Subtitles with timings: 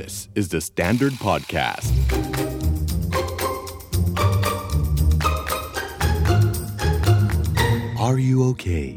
[0.00, 1.90] This is the Standard Podcast.
[8.06, 8.88] Are you okay?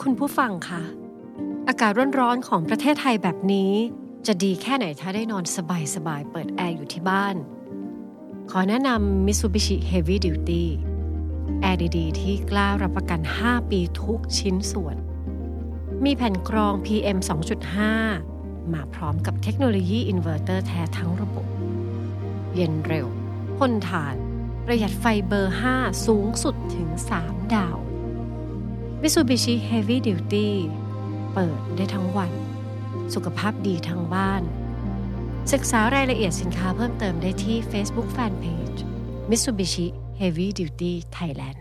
[0.00, 0.82] คุณผู้ฟังคะ
[1.68, 3.72] อากาศร้อนๆของประเทศไทยแบบนี้
[4.26, 5.44] จะดีแค่ไหนถ้าได้นอน
[5.94, 7.36] สบายๆ เปิดแอร์อยู่ที่บ้าน
[8.50, 10.64] ขอแนะนำ Mitsubishi Heavy Duty
[11.60, 14.96] แอร์ดีๆ ที่กล้ารับประกัน 5 ปีทุกชิ้นส่วน
[16.04, 18.33] มีแผ่นกรอง PM 2.5
[18.72, 21.46] มาพร้อมกับเทคโนโลยีอินเวอร์เตอร์แท้ทั้งระบบ
[22.54, 23.06] เย็นเร็ว
[23.58, 24.14] ทนทาน
[24.66, 26.88] ประหยัดไฟเบอร์ 5 สูงสุดถึง
[27.22, 27.76] 3 ดาว
[29.02, 30.48] Mitsubishi Heavy Duty
[31.34, 32.32] เปิดได้ทั้งวัน
[33.14, 34.42] สุขภาพดีทั้งบ้าน
[35.52, 38.80] ศึกษารายละเอียดสินค้าเพิ่มเติมได้ที่ Facebook Fanpage
[39.28, 39.86] Mitsubishi
[40.20, 41.58] Heavy Duty Thailand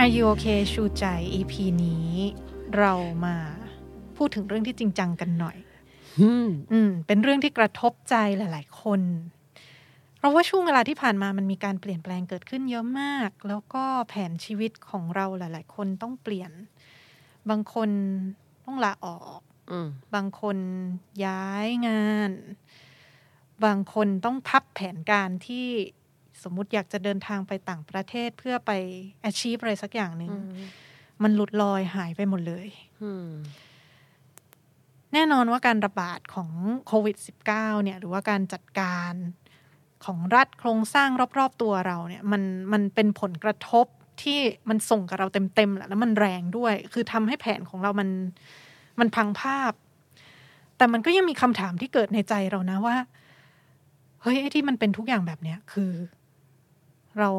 [0.00, 2.12] Are you okay ชูใจ EP นี้
[2.78, 2.92] เรา
[3.26, 3.36] มา
[4.16, 5.58] พูดถึงเรื่องที่จริงจังกันหน่อย
[6.72, 9.00] อืม เป็นเรื่องที่กระทบใจหลาย ๆ คน
[10.18, 16.52] เพราะว่าช่วงเวลาที่ผ่านมามันมีการเปลี่ยนแปลงเกิดขึ้นเยอะมาก แล้วก็แผนชีวิตของเราหลาย ๆ คนต้องเปลี่ยน
[17.50, 17.90] บางคน
[18.64, 19.40] ต้องลาออก
[20.14, 20.56] บางคน
[21.24, 22.30] ย้ายงาน
[23.64, 25.66] บางคนต้องพับแผนการที่
[26.42, 28.72] สมมุติอยากจะเดินทางไปต่างประเทศเพื่อไป
[29.30, 30.32] achieve อะไรสักอย่างหนึ่ง
[31.22, 32.66] มันหลุดลอยหายไปหมดเลย
[35.12, 36.50] แน่นอนว่าการระบาดของ
[36.86, 37.16] โควิด
[37.50, 39.12] -19 เนี่ย หรือว่าการจัดการ
[40.04, 43.86] ของรัฐโครงสร้างรอบ ๆ ตัวเราเนี่ย มันมันเป็นผลกระทบ
[44.22, 48.08] ที่มันส่งกับเราเต็มๆแหละแล้วมันแรงด้วย คือทำให้แผนของเรามัน
[49.00, 49.72] มันพังภาพ
[50.76, 52.96] แต่มันก็ยังมีคำถามที่เกิดในใจเรานะว่า
[54.22, 55.92] เฮ้ยไอ้ที่มันเป็นทุกอย่างแบบเนี้ยคือ
[57.18, 57.30] เรา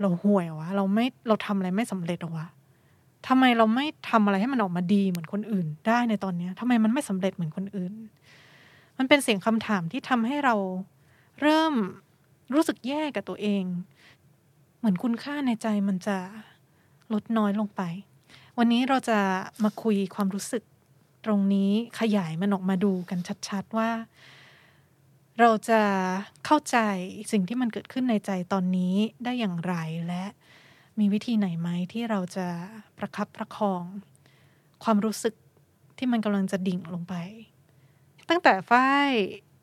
[0.00, 2.46] เราห่วยเหรอวะเราไม่เราทำอะไรไม่สำเร็จเหรอวะ
[3.28, 7.92] ทำไมเราไม่ทำอะไรให้มันออกมาดีเหมือนคนอื่น ได้ในตอนเนี้ยทำไมมันไม่สำเร็จเหมือนคนอื่น
[8.98, 10.54] มันเป็นเสียงคำถามที่ทำให้เรา
[11.40, 11.74] เริ่ม
[12.54, 13.64] รู้สึกแย่กับตัวเอง
[14.78, 16.18] เหมือนคุณค่าในใจมันจะ
[17.12, 17.82] ลดน้อยลงไป
[18.58, 19.18] วันนี้เราจะ
[19.64, 20.62] มาคุยความรู้สึก
[21.24, 23.18] ตรงนี้ขยายมันออกมาดูกัน
[23.48, 23.90] ชัดๆว่า
[25.40, 25.80] เราจะ
[26.44, 26.78] เข้าใจ
[27.32, 28.94] สิ่งที่มันเกิดขึ้นในใจตอนนี้
[29.24, 29.74] ได้อย่างไร
[30.08, 30.24] และ
[30.98, 32.46] มีวิธีไหนไหมที่เราจะ
[32.98, 33.82] ประคับประคอง
[34.84, 35.34] ความรู้สึก
[35.98, 37.14] ที่มันกำลังจะดิ่งลงไป
[38.28, 39.10] ตั้งแต่ฝ้าย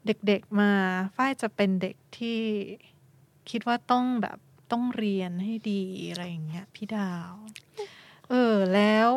[0.05, 0.71] เด็กๆมา
[1.15, 2.39] ฝ้ายจะเป็นเด็กที่
[3.49, 4.37] คิดว่าต้องแบบ
[4.71, 7.33] ต้องเรียนให้ดีอะไรอย่างเงี้ยพี่ดาว
[8.29, 9.09] เออแล้ว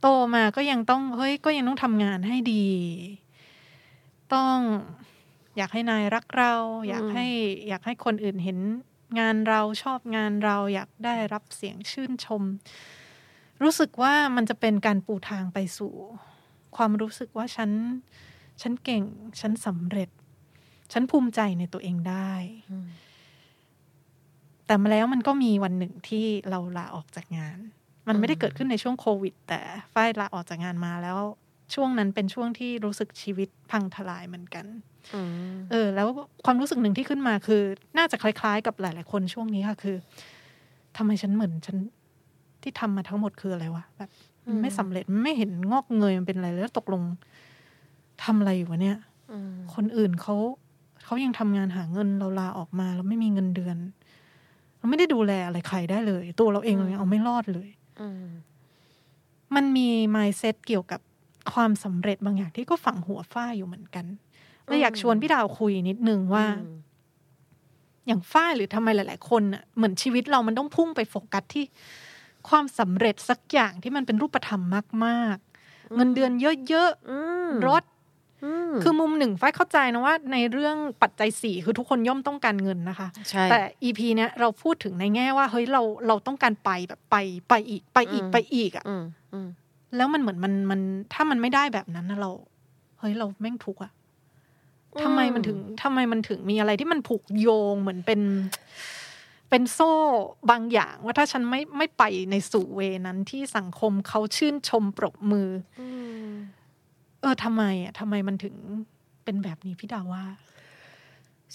[0.00, 2.68] โตมาก็ยังต้องเฮ้ยก็ยังต้องทำงานให้ดี
[4.34, 4.58] ต้อง
[5.56, 6.54] อยากให้นายรักเรา
[6.88, 7.26] อยากให้
[7.68, 8.58] อยากให้คนอื่นเห็น
[9.18, 12.42] งานเราชอบงานเราอยากได้รับเสียงชื่นชม
[13.62, 15.92] รู้สึกว่ามันจะเป็นการปูทางไปสู่
[16.76, 17.70] ความรู้สึกว่าฉัน
[18.62, 19.02] ฉันเก่ง
[19.40, 20.10] ฉันสำเร็จ
[20.92, 22.32] ฉันภูมิใจในตัวเองได้
[24.66, 27.58] แต่มาแล้วมันก็มีวันหนึ่งที่เราลาออกจากงาน
[28.08, 29.60] มันไม่ได้เกิดขึ้นในช่วงโควิด แต่
[29.92, 31.18] ฝ้ายลาออกจากงานมาแล้ว
[31.74, 34.66] ช่วงนั้นเป็นช่วงที่รู้สึกชีวิตพังทลายเหมือนกัน
[35.70, 36.08] เออ แล้ว
[36.44, 37.62] ความรู้สึกหนึ่งที่ขึ้นมาคือ
[37.98, 39.96] น่าจะคล้าย ๆ กับหลาย ๆ คนช่วงนี้ค่ะ คือ
[40.96, 41.76] ทำไมฉันเหมือนฉัน
[42.62, 44.10] ที่ทำมาทั้งหมดคืออะไรวะแบบ
[44.46, 47.02] มันไม่สำเร็จมันไม่เห็นงอกเงยมันเป็นอะไรแล้วตกลง
[48.24, 48.96] ทำอะไรอยู่วะเนี่ย
[49.74, 50.36] คนอื่นเขา
[51.04, 53.76] เขายังทำงานหาเงินเราลาออกมาเราไม่มีเงินเดือน
[54.78, 57.68] เราไม่ได้ดูแลอะไรใครได้เลย ตัวเราเองเรายังเอาไม่รอดเลย
[59.54, 61.00] มันมีมายเซ็ตเกี่ยวกับ
[61.52, 64.06] ความสำเร็จบางอย่างที่ก็ฝังหัวฝ้าอยู่เหมือนกัน
[64.66, 66.46] เราอยากชวนพี่ดาวคุยนิดนึงว่า
[68.06, 71.64] อย่างฝ้ายหรือทำไมหลาย ๆ คนอะเหมือนชีวิตเรามันต้องพุ่งไปโฟกัสที่
[72.48, 74.62] ความสำเร็จสักอย่างที่มันเป็นรูปธรรม
[75.04, 76.32] มาก ๆ เงินเดือน
[76.68, 77.84] เยอะๆรถ
[78.82, 83.08] คือมุมหนึ่งฝ้ายเข้าใจนะว่า ในเรื่องปัจจัยสี่คือทุกคนย่อมต้องการเงินนะคะ
[83.50, 87.16] แต่อีพีเนี้ยเราพูดถึงในแง่ว่า เฮ้ยเราเราต้องการไปแบบไป
[87.48, 88.84] ไปอีกไปอีกไปอีกอะ
[89.96, 90.80] แล้วมันเหมือนมันมัน
[91.12, 92.30] ถ้ามันไม่ได้แบบนั้นนะเรา
[92.98, 93.92] เฮ้ยเราแม่งทุกข์อะ
[95.02, 98.20] ทำไมมันถึงทำไมมันถึงมีอะไรที่มันผูกโยงเหมือนเป็น
[99.50, 99.92] เป็นโซ่
[100.50, 105.48] บางอย่าง ว่าถ้าฉันไม่ไม่ไปในสู่เวนั้นที่สังคมเขาชื่นชมปรบมือ
[107.20, 108.54] เออทำไมอะทำไมมันถึง
[109.24, 110.24] เป็นแบบนี้พี่ดาว่า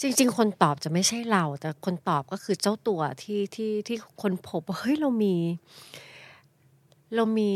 [0.02, 5.36] จริง ๆ คนตอบจะไม่ใช่เรา แต่คนตอบก็คือเจ้าตัวที่ที่ที่คนพบว่าเฮ้ยเรามี
[7.16, 7.52] เรามี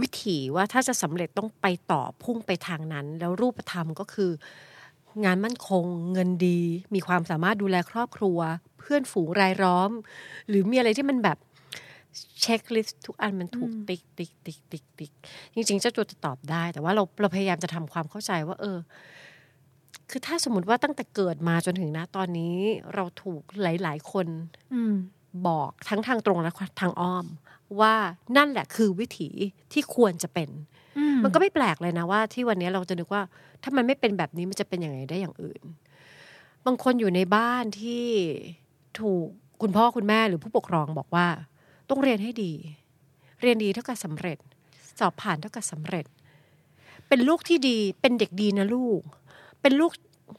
[0.00, 4.30] วิถีว่าถ้าจะสำเร็จต้องไปต่อพุ่งไปทางนั้น แล้วรูปธรรมก็คือ
[5.24, 6.60] งานมั่นคง เงินดี
[6.94, 8.38] มีความสามารถดูแลครอบครัว
[8.78, 9.90] เพื่อนฝูงรายล้อม
[10.48, 11.38] หรือมีอะไรที่มันแบบ
[12.40, 15.12] checklist ทุกอันมันถูกติ๊กติ๊กติ๊กติ๊กติ๊ก
[15.54, 18.78] จริงๆเจ้าตัวจะตอบได้ แต่ว่าเราเราพยายามจะทำความเข้าใจว่า เออ
[20.10, 22.56] คือถ้าสมมติว่าตั้งแต่เกิดมาจนถึงนะตอนนี้
[22.94, 24.26] เราถูกหลาย ๆ คน
[24.74, 24.94] อืม
[25.48, 27.26] บอกทั้งทางตรงและทางอ้อม
[27.80, 27.94] ว่า
[28.36, 29.28] นั่นแหละคือวิถี
[29.72, 30.50] ที่ควรจะเป็น
[31.22, 33.22] มันก็ไม่แปลกเลยนะว่า ที่วันนี้เราจะนึกว่า
[33.62, 35.62] ถ้ามันไม่เป็นแบบนี้มันจะเป็นอย่างไรได้อย่างอื่น
[36.66, 38.06] บางคนอยู่ในบ้านที่
[39.00, 39.26] ถูก
[39.62, 41.26] คุณพ่อคุณแม่หรือผู้ปกครองบอกว่า
[41.90, 42.52] ต้องเรียนให้ดี
[43.40, 44.38] เรียนดีเท่ากับสำเร็จ
[44.98, 46.04] สอบผ่านเท่ากับสำเร็จ
[47.08, 49.00] เป็นลูกที่ดีเป็นเด็กดีนะลูก
[49.62, 49.92] เป็นลูก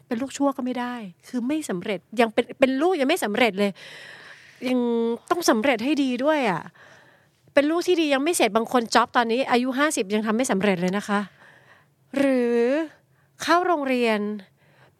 [0.08, 0.96] เป็นลูกชั่วก็ไม่ได้
[1.28, 3.72] คือไม่สำเร็จยังเป็นเป็นลูกยังไม่สำเร็จเลย
[4.68, 4.80] ยัง
[5.30, 6.62] ต้องสำเร็จให้ดีด้วยอะ
[7.54, 11.20] เป็นลูกที่ดียังไม่เสร็จบางคนจ็อบตอนนี้ อายุห้าสิบยังทำไม่สำเร็จเลยนะคะ
[12.18, 12.60] หรือ
[13.42, 14.20] เข้าโรงเรียน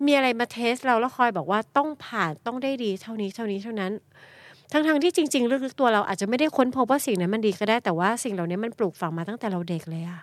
[0.06, 3.92] มีอะไรมาเทสเราแล้วคอยบอกว่าต้องผ่านต้องได้ดีเท่านี้เท่านี้เท่านั้น
[4.72, 10.22] ทั้งๆที่จริง ๆ ลึกๆตัวเราอาจจะไม่ได้ค้นพบว่าสิ่งนั้นมันดีก็ได้แต่ว่าสิ่งเหล่านี้มันปลูกฝังมาตั้งแต่เราเด็กเลยอะ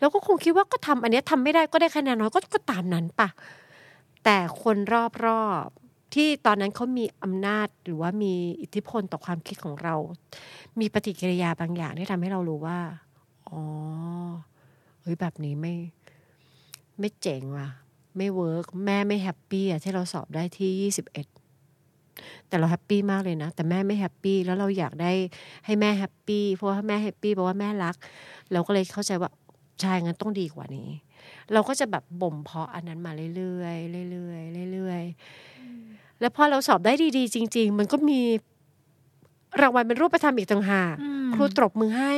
[0.00, 3.28] เราก็คงคิดว่าก็ทำอันนี้ยทำไม่ได้ก็ได้คะแนนน้อยก็ก็ตามนั้นปะ
[4.24, 4.76] แต่คน
[5.26, 5.81] รอบๆ
[6.14, 9.94] ที่ตอนนั้นเขามีอำนาจหรือว่ามีอิทธิพลต่อความคิดของเรา
[10.80, 12.78] มีปฏิกิริยาบางอย่างที่ทำให้เรารู้ว่า
[13.48, 13.62] อ๋อ
[15.02, 15.74] เฮ้ยแบบนี้ไม่
[16.98, 17.68] ไม่เจ๋งว่ะ
[18.16, 21.26] ไม่ work แม่ไม่ happy อะที่เราสอบได้ที่ยี่สิบเอ็ด
[22.48, 25.12] แต่เรา happy มากเลยนะ แต่แม่ไม่ happy แล้วเราอยากได้
[25.66, 27.96] ให้แม่ happy เพราะว่าแม่ happy เพราะว่าแม่รัก
[28.52, 29.30] เราก็เลยเข้าใจว่า
[29.80, 30.88] ใช่งั้นต้องดีกว่านี้
[31.52, 34.34] เราก็จะแบบบ่มเพาะอันนั้นมาเรื่อยๆเรื่อ
[34.66, 35.61] ยๆเรื่อยๆ
[36.22, 38.20] แล้วพอเราสอบได้ดีๆ จริง ๆ มันก็มี
[39.60, 42.14] รางวัลเป็นรูปธรรมอีกต่างหากอืมครูตบมือให้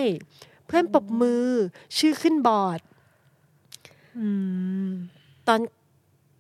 [0.67, 1.45] เพื่อนปรบมือ
[1.99, 2.81] ชื่อขึ้นบอร์ด
[4.19, 4.29] อื
[4.87, 4.89] ม
[5.49, 5.59] ตอน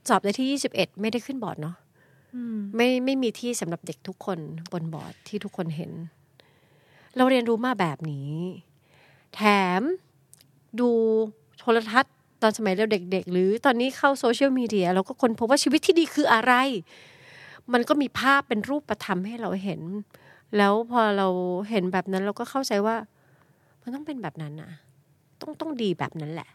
[0.08, 1.76] สอบได้ที่21ไม่ได้ขึ้นบอร์ดเนาะ
[2.34, 4.38] อืมไม่ไม่มีที่สำหรับเด็กทุกคน
[4.72, 5.90] บนบอร์ดที่ทุกคนเห็น
[7.16, 8.32] เราเรียนรู้มาแบบนี้
[9.34, 9.40] แถ
[9.80, 9.82] ม
[10.80, 10.90] ดู
[11.58, 16.52] โทรทัศน์ตอนสมัยเราเด็ก ๆ หรือตอนนี้เข้าโซเชียลมีเดียเราก็ค้นพบว่าชีวิตที่ดีคืออะไร
[17.72, 19.80] มันก็มีภาพเป็นรูปธรรมให้เราเห็น
[20.56, 21.28] แล้วพอเรา
[21.70, 22.96] เห็นแบบนั้นเราก็เข้าใจว่า
[23.82, 24.72] มันต้องเป็นแบบนั้นนะ
[25.40, 26.48] ต้องต้องดีแบบนั้นแหละ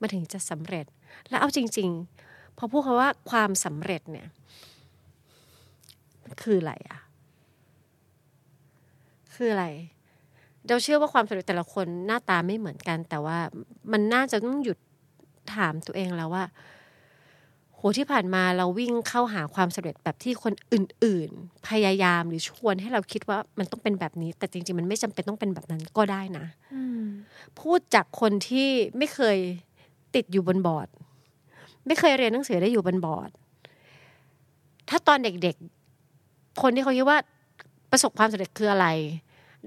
[0.00, 0.86] มันถึงจะสำเร็จ
[1.28, 1.88] แล้วเอาจริง
[2.24, 4.28] ๆ พอพูดคำว่าความสำเร็จเนี่ย
[6.22, 7.00] มันคืออะไรอะ
[9.34, 9.66] คืออะไร
[10.68, 13.38] เราเชื่อว่าความสำเร็จแต่ละคนหน้าตาไม่เหมือนกัน แต่ว่า
[13.92, 14.78] มันน่าจะต้องหยุด
[15.54, 16.44] ถามตัวเองแล้วว่า
[17.82, 27.04] โหที่ผ่านมาเราวิ่งเข้าหาความสำเร็จแบบที่คนอื่น ๆ พยายามหรือชวนให้เราคิดว่ามันต้องเป็นแบบนี้ แต่จริง ๆ มันไม่จำเป็นต้องเป็นแบบนั้นก็ได้นะอืม
[27.60, 28.68] พูดจากคนที่
[28.98, 29.38] ไม่เคย
[30.14, 30.88] ติดอยู่บนบอร์ด
[31.86, 33.30] ไม่เคยเรียนหนังสือได้อยู่บนบอร์ด
[34.88, 37.18] ถ้าตอนเด็กๆ คนที่เขาคิดว่า
[37.90, 38.86] ประสบความสำเร็จคืออะไร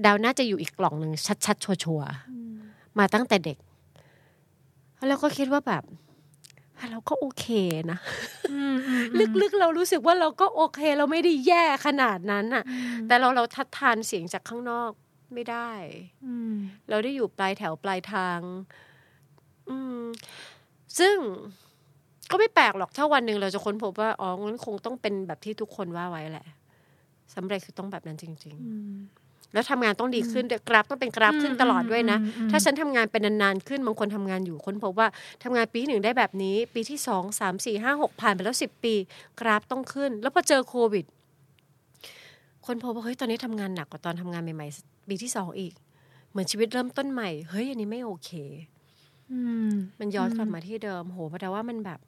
[0.05, 1.11] ดาวน่าจะอยู่อีกกล่องหนึ่ง
[1.45, 3.57] ชัดๆชัวร์ๆมาตั้งแต่เด็ก
[5.07, 5.83] แล้วก็คิดว่าแบบ
[6.91, 7.45] เราก็โอเค
[7.91, 7.99] นะ
[8.51, 9.03] อืมอืม
[9.41, 12.63] ลึกๆเรารู้สึกว่าเราก็โอเค เราไม่ได้แย่ขนาดนั้นอะ
[13.07, 14.91] แต่เราเราทัดทานเสียงจากข้างนอก
[15.33, 15.69] ไม่ได้
[16.25, 16.53] อืม
[16.89, 18.39] เราได้อยู่ปลายแถวปลายทาง
[19.69, 20.01] อืม
[20.99, 21.15] ซึ่ง
[22.31, 26.47] ก็ไม่แปลกหรอกถ้าวันหนึ่งเราจะค้นพบว่าอ๋องั้นคงต้องเป็นแบบที่ทุกคนว่าไว้แหละ
[27.35, 29.24] สำเร็จคือต้องแบบนั้นจริงอืมๆ
[29.55, 35.07] แล้วทำงานต้องดีขึ้นแต่กราฟต้องเป็นกราฟขึ้นตลอดด้วยนะอืมอืมถ้าฉันทำงานเป็นนานๆขึ้นบางคนทำงานอยู่ค้นพบว่า
[35.43, 38.93] ทำงานปีที่หนึ่งได้แบบนี้ ปีที่สองสามสี่ห้าหกผ่านไปแล้วสิบปี
[39.39, 41.05] กราฟต้องขึ้น แล้วพอเจอโควิด
[42.65, 45.73] คนพบว่าเฮ้ยตอนนี้ทำงานหนักกว่าตอนทำงานใหม่ๆ ปีที่สองอีก
[46.31, 48.31] เหมือนชีวิตเริ่มต้นใหม่เฮ้ยอันนี้ไม่โอเค
[49.31, 51.99] อืมมันย้อนกลับมาที่เดิมโหแต่ว่ามันแบบ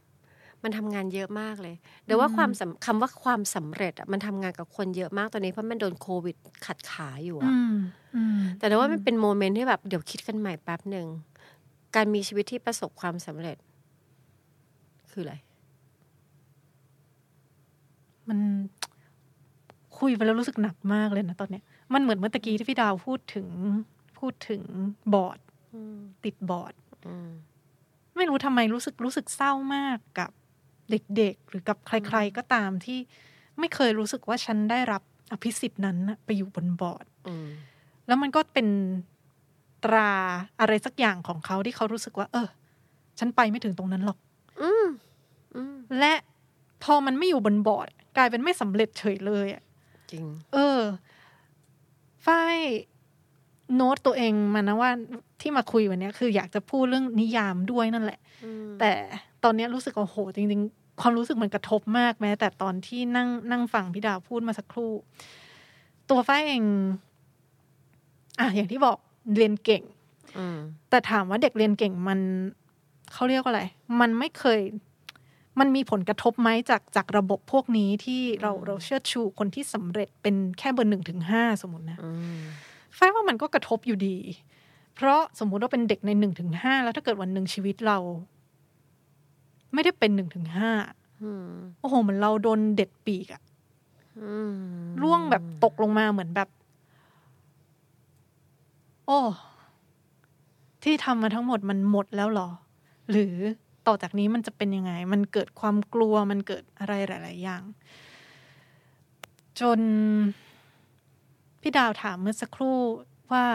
[0.63, 6.35] มันทำงานเยอะมากเลยเดี๋ยวว่าความสำคำว่าความสำเร็จอะมันทำงานกับคนเยอะมากตอนนี้เพราะมันโดนโควิด
[6.65, 7.75] ขัดขาอยู่อะอืม
[8.15, 11.07] อืมแต่เดี๋ยวว่ามันเป็นโมเมนต์ที่แบบเดี๋ยวคิดกันใหม่แป๊บหนึ่ง
[11.95, 13.57] การมีชีวิตที่ประสบความสำเร็จ
[15.11, 15.35] คืออะไร
[18.29, 18.39] มัน
[19.97, 23.47] คุยไปแล้วรู้สึกหนักมากเลยนะตอนเนี้ยมันเหมือนเมื่อตะกี้ที่พี่ดาวพูดถึง
[24.19, 24.61] พูดถึง
[25.13, 25.39] บอร์ด
[25.73, 26.73] อืมติดบอร์ด
[27.07, 27.29] อืม
[28.15, 30.31] ไม่รู้ทำไมรู้สึกรู้สึกเศร้ามากกับ
[30.91, 32.99] เด็กๆ หรือกับใคร ๆก็ตามที่
[33.59, 35.01] ไม่เคยรู้สึกว่าฉันได้รับ
[35.31, 37.47] อภิสิทธิ์นั้นน่ะไปอยู่บนบอร์ดอืม
[38.07, 38.67] แล้วมันก็เป็น
[39.85, 40.11] ตรา
[40.59, 42.47] อะไรสักอย่างของเขาที่เขารู้สึกว่า เออ
[43.19, 44.17] ฉันไปไม่ถึงตรงนั้นหรอก
[44.61, 44.85] อืม
[45.55, 46.13] อืมและ
[46.83, 49.63] พอมันไม่อยู่บนบอร์ด กลายเป็นไม่สำเร็จเฉยเลยอะ
[50.11, 50.79] จริง เออ
[52.25, 52.57] ฝ้าย
[53.75, 54.91] โน้ตตัวเองมานะว่า
[55.41, 58.91] ที่มาคุยวันเนี้ยคืออยากจะพูดเรื่องนิยามด้วยนั่นแหละอืมแต่
[59.36, 64.91] ต อนเนี้ยรู้สึกว่าโห จริง ๆ ความรู้สึกมันกระทบมากแม้ แต่ตอนที่นั่งนั่งฟังพี่ดาวพูดมาสักครู่
[66.09, 66.63] ตัวฝ้ายเอง
[68.39, 68.97] อะอย่างที่บอก
[69.35, 69.83] เรียนเก่ง
[70.37, 70.57] อืม
[70.89, 72.19] แต่ถามว่าเด็กเรียนเก่งมัน
[73.13, 73.63] เขาเรียกว่าอะไร
[73.99, 74.59] มันไม่เคย
[75.59, 82.39] มันมีผลกระทบไหมจากจากระบบพวกนี้ที่เราเราเชื่อชูคนที่สำเร็จเป็นแค่เบอร์หนึ่งถึงห้าสมมตินะอืม
[82.95, 84.17] ไฟว่ามันก็กระทบอยู่ดี
[84.95, 87.97] เพราะสมมุติว่าเป็นเด็กในหนึ่งถึงห้าแล้วถ้าเกิดวันหนึ่งชีวิตเรา
[89.73, 90.71] ไม่ได้เป็นหนึ่งถึงห้า
[91.23, 93.41] อืมโอ้โหเหมือนเราโดนเด็ดปีกอะ
[94.21, 94.55] อืม
[95.01, 96.49] ร่วงแบบตกลงมาเหมือนแบบ
[99.05, 99.19] โอ้
[100.83, 102.49] ที่ทำมาทั้งหมดมันหมดแล้วเหรอ
[103.11, 103.35] หรือ
[103.87, 107.63] ต่อจากนี้มันจะเป็นยังไง มันเกิดความกลัวมันเกิดอะไรหลาย ๆ อย่าง
[109.59, 109.79] จน
[111.61, 112.77] พี่ดาวถามเมื่อสักครู่
[113.31, 113.45] ว่า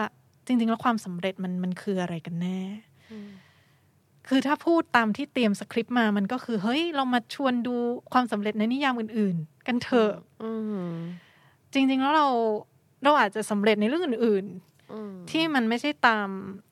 [0.45, 2.59] จริง ๆ แล้วความสำเร็จมันมันคืออะไรกันแน่
[4.35, 7.75] คือถ้าพูดตามที่เตรียมสคริปต์มามันก็คือ เฮ้ย เรามาชวนดู
[8.13, 10.11] ความสำเร็จในนิยามอื่น ๆ กันเถอะ
[10.43, 10.51] อื
[10.85, 10.87] ม
[11.73, 12.27] จริง ๆ แล้วเรา
[13.03, 14.45] เราอาจจะสำเร็จในเรื่องอื่น
[14.93, 16.27] อืมๆที่มันไม่ใช่ตาม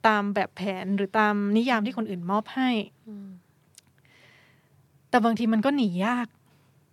[0.08, 2.70] ตามแบบแผนหรือตามนิยามที่คนอื่นมอบให้
[3.08, 3.28] อืม
[5.10, 6.28] แต่บางทีมันก็หนียาก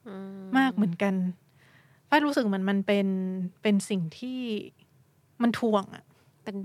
[0.08, 1.14] อืมมากเหมือนกัน
[2.08, 3.08] ฝ้ายรู้สึกเหมือนมันเป็น
[3.62, 4.40] เป็นสิ่งที่
[5.42, 6.07] มันถ่วงอะเป็น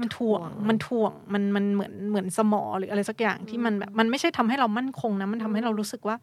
[0.01, 6.15] มันถ่วงมันถ่วงมันมันเหมือนเหมือนสมอหรืออะไรสักอย่างที่มันแบบมันไม่ใช่ทำให้เรามั่นคงนะ มันทำให้เรารู้สึกว่า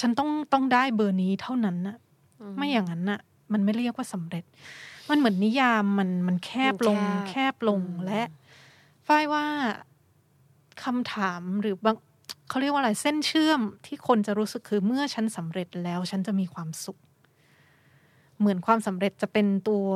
[0.00, 1.96] ฉันต้องต้องได้เบอร์นี้เท่านั้นนะ
[2.56, 3.20] ไม่อย่างนั้นน่ะ
[3.52, 4.44] มันไม่เรียกว่าสำเร็จ
[5.10, 8.22] มันเหมือนนิยามมันมันแคบลง แคบลงและ
[9.06, 9.44] ฝ้ายว่า
[10.84, 11.96] คำถามหรือบาง
[12.48, 16.98] เขาเรียกว่าอะไรเส้นเชื่อมที่คนจะรู้สึกคือเมื่อฉันสำเร็จแล้ว ฉันจะมีความสุข
[18.38, 19.86] เหมือนความสำเร็จจะเป็นตัว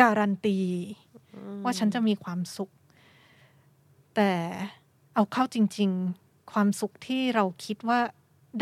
[0.00, 0.58] การันตี
[1.64, 2.70] ว่าฉันจะมีความสุข
[4.14, 4.32] แต่
[5.14, 5.90] เอาเข้าจริง
[6.20, 8.00] ๆ ความสุขที่เราคิดว่า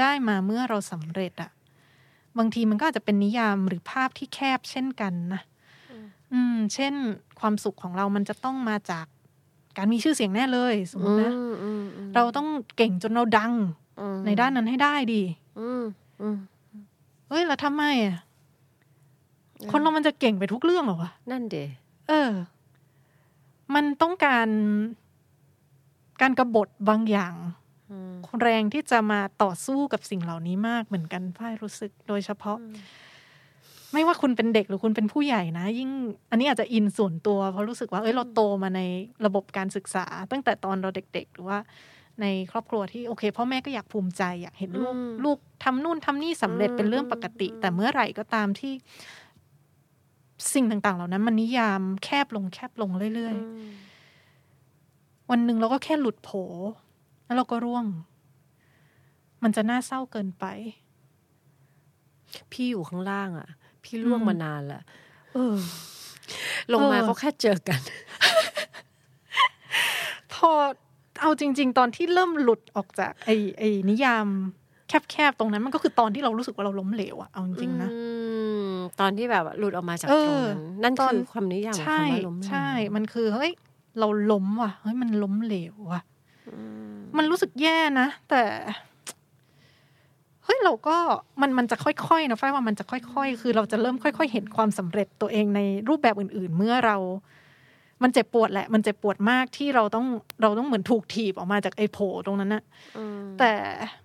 [0.00, 1.50] ได้มาเมื่อเราสำเร็จอะ
[2.38, 5.42] บางทีมันก็อาจจะเป็นนิยามหรือภาพที่แคบเช่นกันนะ
[6.32, 6.94] อืม เช่น
[7.40, 9.06] ความสุขของเรามันจะต้องมาจาก
[9.76, 13.52] การมีชื่อเสียงแน่เลย สมมอืตินะมอืมอืมเราต้องเก่งจนเราดัง
[14.00, 15.22] อืมในด้านนั้นให้ได้ดี
[15.60, 15.82] อืม
[16.20, 16.36] อืม
[17.28, 18.16] เฮ้ยแล้วทำไมอะ
[19.70, 21.56] คนเรามันจะเก่งไปทุกเรื่องเหรอวะนั่นเด
[22.08, 22.30] เออ
[23.74, 24.48] มันต้องการ
[26.22, 27.34] การกรบฏบางอย่าง
[27.90, 32.58] อืมแรงที่จะมาต่อสู้กับสิ่งเหล่านี้มากเหมือนกันพ่ายรู้สึกโดยเฉพาะ
[33.92, 35.90] ไม่ว่าคุณเป็นเด็กหรือคุณเป็นผู้ใหญ่นะ ยิ่ง
[36.30, 38.80] อันนี้อาจจะอินส่วนตัวเพราะรู้สึกว่าเอ้ยเราโตมาใน
[39.26, 41.58] ระบบการศึกษา ตั้งแต่ตอนเราเด็ก ๆ หรือว่า
[42.20, 48.72] ในครอบครัวที่โอเคพ่อแม่ก็อยากภูมิใจ อยากเห็นลูกอืมลูกทำนู่นทำนี่สำเร็จอืมเป็นเรื่องปกติ แต่เมื่อไหร่ก็ตามที่
[50.52, 56.30] สิ่งต่างๆ เหล่านั้น มันนิยามแคบลงแคบลงเรื่อยอืมๆวันหนึ่งเราก็แค่หลุดโผ
[57.24, 57.84] แล้วเราก็ร่วง
[59.42, 60.44] มันจะน่าเศร้าเกินไป
[62.52, 63.48] พี่อยู่ข้างล่างอะ
[63.84, 64.82] พี่ล่วงอืมมานานแล้ว
[65.34, 65.56] เออ
[66.72, 67.80] ลงมาเออก็แค่เจอกัน
[70.32, 70.50] พอ
[71.20, 74.26] เอาจริง ๆ ตอนที่เริ่มหลุดออกจากไอ้ไอ้นิยาม
[74.88, 78.15] แคบๆ ตรงนั้นมันก็คือตอนที่เรารู้สึกว่าเราล้มเหลวอะเอาจริงๆนะ อืม
[79.00, 83.52] ตอนที่แบบหลุดออกมาจากเอตรงอนั้นนั่นตอนคือความนิยามของใช่คำว่าล้มเหลวใช่ มันคือเฮ้ย
[83.98, 86.00] เราล้มว่ะเฮ้ยมันล้มเหลวว่ะ
[87.16, 88.42] มันรู้สึกแย่นะ แต่
[90.44, 90.96] เฮ้ยเราก็
[91.40, 96.96] มันมันจะค่อยๆนะฝ้ายว่ามันจะค่อยๆ คือเราจะเริ่มค่อย ๆ เห็นความสำเร็จตัวเองในรูปแบบอื่น ๆ เมื่อเรา
[98.02, 100.06] มันเจ็บปวดแหละ มันเจ็บปวดมากที่เราต้อง
[100.42, 102.62] เราต้องเหมือนถูกถีบออกมาจากไอ้โผตรงนั้นนะ
[102.98, 103.52] อืมแต่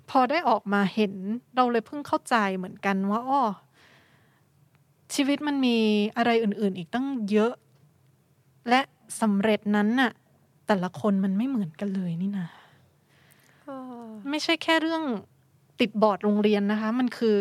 [0.09, 1.13] พอได้ออกมาเห็น
[1.55, 3.41] เราเลยเพิ่งเข้าใจเหมือนกันว่าอ้อ
[5.15, 5.77] ชีวิตมันมี
[6.17, 7.53] อะไรอื่น ๆ อีกตั้งเยอะ
[8.69, 8.81] และ
[9.21, 10.11] สำเร็จนั้นน่ะ
[10.67, 12.47] แต่ละคนมันไม่เหมือนกันเลยนี่นะ
[14.29, 15.03] ไม่ใช่แค่เรื่อง
[15.79, 17.37] ติดบอร์ดโรงเรียนนะคะ มันคือ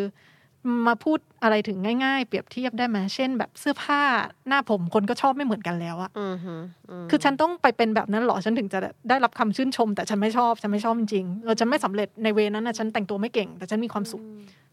[0.87, 4.03] มาพูดอะไรถึงง่ายๆ เปรียบเทียบได้ไหมเช่น แบบเสื้อผ้า
[4.49, 6.63] หน้าผมคนก็ชอบไม่เหมือนกันแล้วอะอืมฮึม
[7.11, 14.23] คือฉันต้องไปเป็นแบบนั้นเหรอฉันถึงจะได้รับคำชื่นชม แต่ฉันไม่ชอบฉันไม่ชอบจริงๆเออฉันไม่สำเร็จในเวนั้นนะฉันแต่งตัวไม่เก่ง แต่ฉันมีความสุข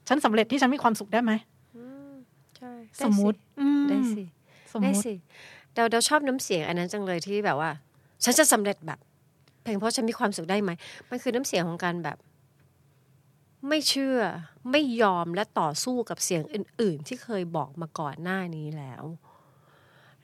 [0.08, 1.57] ฉันสำเร็จที่ฉันมีความสุขได้ไหมใช่
[3.04, 4.24] สมมุติอืมได้สิ
[4.74, 5.14] สมได้มุติสิ
[5.74, 7.72] เดาเดาชอบน้ำเสียงอันนั้นจังเลยที่แบบว่า
[8.24, 9.00] ฉันจะสำเร็จแบบ
[9.64, 10.72] เพียงเพราะฉันมีความสุขได้ไหม
[11.10, 12.18] มันคือน้ำเสียงของการแบบ
[13.68, 14.20] ไม่เชื่อ
[14.72, 19.04] ไม่ยอมและต่อสู้กับเสียงอื่น ๆ ที่เคยบอกมาก่อนหน้านี้แล้ว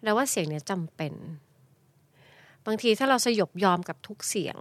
[0.03, 1.13] แล้วว่าเสียงเนี้ยจำเป็น
[2.65, 4.57] บางทีถ้าเราสยบยอมกับทุกเสียง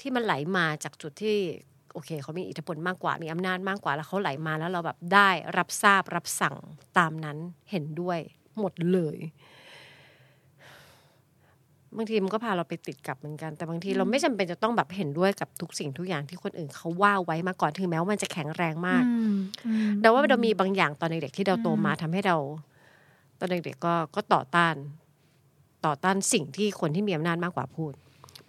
[0.00, 1.38] ที่มันไหลมาจากจุดที่
[1.92, 6.56] โอเคเขามีอิทธิพลมากกว่ามีอำนาจมากกว่าแล้วเขาไหลมาแล้วเราแบบได้รับทราบรับสั่ง
[6.98, 7.36] ตามนั้น
[7.70, 8.18] เห็นด้วย
[8.58, 9.18] หมดเลย
[11.96, 22.36] บางทีมันก็พาเราไปติดกับเหมือนกัน แต่บางทีเราไม่จำเป็นจะต้องแบบเห็นด้วยกับทุกสิ่งทุกอย่างที่คนอื่นเขาว่าไว้มาก่อนถึงแม้ว่ามันจะแข็งแรงมากอืมอืมแต่ว่าเรามีบางอย่างตอนเด็กๆที่เราโตมาทำให้เรา
[23.38, 24.74] ตอนเด็กๆก็ก็ต่อต้าน
[25.86, 27.92] ต่อต้านสิ่งที่คนที่มีอำนาจมากกว่าพูด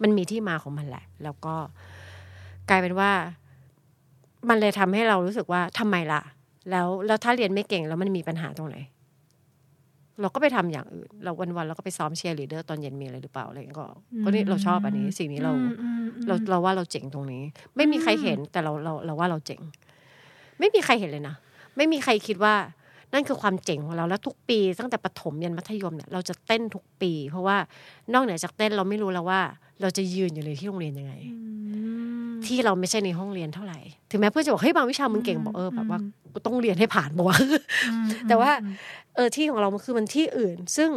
[0.02, 1.54] มันมีที่มาของมันแหละ แล้วก็
[2.70, 3.10] กลายเป็นว่า
[4.48, 6.22] มันเลยทำให้เรารู้สึกว่าทำไมล่ะ
[6.70, 8.76] แล้วแล้วถ้าเรียนไม่เก่งแล้วมันมีปัญหาตรงไหน
[10.20, 13.86] เราก็ไปทำอย่างอื่น เราวันๆเราก็ไปซ้อมเชียร์ลีดเดอร์ตอนเย็นมีอะไรหรือเปล่าอะไรอย่างเงี้ยก็
[14.24, 17.42] ก็นี่เราชอบอันนี้ สิ่งนี้เราอืมอืมอืมเราเราว่าเราเจ๋งตรงนี้
[17.76, 19.60] ไม่มีใครเห็นแต่เราเราเราว่าเราเจ๋ง
[20.58, 21.34] ไม่มีใครเห็นเลยนะ
[21.76, 22.54] ไม่มีใครคิดว่า
[23.14, 27.56] นั่นคือความเจ๋งของเราแล้วทุกปี ตั้งแต่ประถมยันมัธยมเนี่ยเราจะเต้นทุกปี เพราะว่า
[28.12, 29.40] นอกเหนือจากเต้นเราไม่รู้แล้วว่า
[29.80, 31.14] เราจะยืนอยู่ในที่โรงเรียนยังไง
[32.46, 33.78] ที่เราไม่ใช่ในห้องเรียนเท่าไหร่
[34.10, 35.98] ถึงแม้เพื่อนจะบอกเฮ้ยบางวิชามึงเก่งบอกเออแบบว่า
[36.32, 37.38] กูต้องเรียนให้ผ่านบอกว่า
[38.28, 38.50] แต่ว่า
[39.14, 40.90] เออที่ของเรามันคือมันที่อื่น ซึ่ง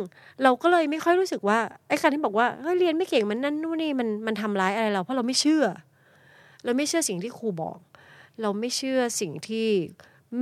[0.44, 5.66] เราก็เลยไม่ค่อยรู้สึกว่าไอ้การที่บอกว่าเฮ้ยเรียนไม่เก่งมันนั่นนู่นนี่มันมันทำร้ายอะไรเราเพราะเราไม่เชื่อ
[6.64, 7.78] เราไม่เชื่อสิ่งที่ครูบอก
[8.42, 9.68] เราไม่เชื่อสิ่งที่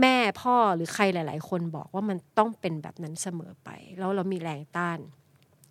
[0.01, 4.99] แม่พ่อหรือใครหลาย ๆ คนบอกว่ามันต้องเป็นแบบนั้นเสมอไป แล้วเรามีแรงต้าน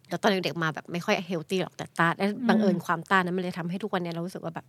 [0.08, 4.66] แล้วตอนเด็กๆมาแบบไม่ค่อยเฮลตี้หรอกแต่ต้านและบังเอิญความต้านนั้นมันเลยทำให้ทุกวันเนี้ยเรารู้สึกว่าแบบ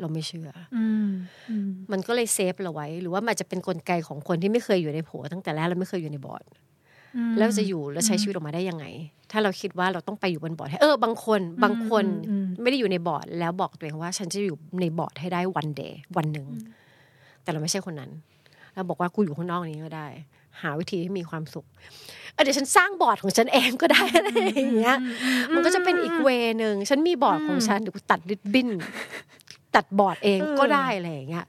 [0.00, 1.08] เราไม่เชื่ออืม
[1.50, 6.44] อืมมันก็เลยเซฟเราไว้ หรือว่ามันจะเป็นกลไกของคนที่ไม่เคยอยู่ในโผตั้งแต่แรกแล้วไม่เคยอยู่ในบอร์ด
[7.38, 8.84] แล้วจะอยู่แล้วใช้ชีวิตออกมาได้ยังไง
[9.30, 16.46] ถ้าเราคิดว่าเราต้องไปอยู่บนบอร์ดให้เออบางคนบางคนอืมไม่ได้อยู่ในบอร์ดแล้วบอกตัวเองว่า ฉันจะอยู่ในบอร์ดให้ได้ one day วันหนึ่ง
[17.42, 18.10] แต่เราไม่ใช่คนนั้น
[18.74, 20.08] เราบอกว่ากูอยู่ข้างนอกนี้ก็ได้
[20.60, 21.66] หาวิธีให้มีความสุข
[22.32, 24.96] เออเดี๋ยวฉันสร้างบอร์ดของฉันเองก็ได้อะไรอย่างเงี้ย
[25.54, 28.68] มันก็จะเป็นอีก way หนึ่งฉันมีบอร์ดของฉันเดี๋ยวกูตัดริบบิ้น
[29.74, 31.44] ตัดบอร์ดเองก็ได้อะไรอย่างเงี้ย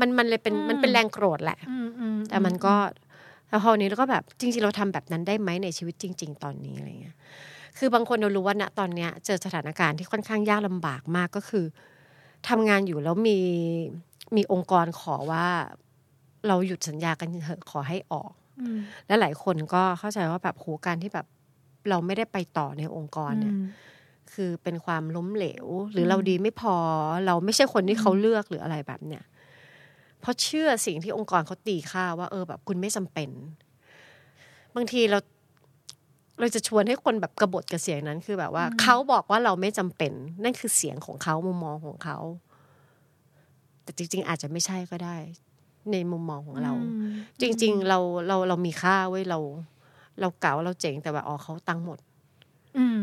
[0.00, 2.74] มันมันเลยเป็นมันเป็นแรงโกรธแหละอืมอืมแต่มันก็
[3.48, 7.16] แล้วพอนี้เราก็แบบจริง ๆ เราทำแบบนั้นได้ไหมในชีวิตจริง ๆ ตอนนี้อะไรเงี้ย
[7.78, 11.64] คือบางคนเรารู้ว่าณตอนเนี้ย เจอสถานการณ์ที่ค่อนข้างยากลำบากมากก็คือ
[12.48, 13.38] ทำงานอยู่แล้วมี
[14.36, 15.46] มีองค์กรขอว่า
[16.48, 21.26] เราหยุดสัญญากันเถอะขอให้ออกอืมและหลายคนก็เข้าใจว่าแบบโหการที่แบบ
[21.88, 23.54] เราไม่ได้ไปต่อในองค์กรเนี่ย
[24.32, 26.76] คือเป็นความล้มเหลว หรือเราดีไม่พอ
[27.26, 29.24] เราไม่ใช่คนที่เขาเลือกหรืออะไรแบบเนี้ย
[30.20, 33.30] เพราะเชื่อสิ่งที่องค์กรเขาตีค่าว่า เออแบบคุณไม่จำเป็น
[34.74, 35.18] บางทีเรา
[36.40, 42.18] เราจะชวนให้คนแบบกบฏกับเสียงนั้น คือแบบว่าเขาบอกว่าเราไม่จำเป็น นั่นคือเสียงของเขามุมมองของเขา
[43.82, 45.16] แต่จริง ๆ อาจจะไม่ใช่ก็ได้
[45.90, 46.72] ในมุมมองของเรา
[47.40, 49.38] จริง ๆ เราเราเรามีค่าเว้ยเรา
[50.20, 51.98] เราเก่าเราเจ๋งแต่ว่าอ๋อเขาตังค์หมด
[52.78, 53.02] อืม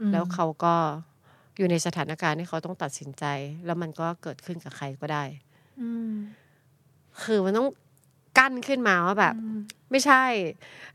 [0.00, 0.74] อืมแล้วเขาก็
[1.56, 3.24] อยู่ในสถานการณ์ที่เขาต้องตัดสินใจ
[3.66, 5.24] แล้วมันก็เกิดขึ้นกับใครก็ได้
[5.80, 6.12] อืม
[7.22, 7.68] คือมันต้อง
[8.38, 9.34] กั้นขึ้นมาว่าแบบ
[9.90, 10.24] ไม่ใช่